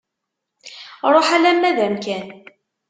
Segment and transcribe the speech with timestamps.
[1.13, 2.27] Ruḥ alamma d amkan.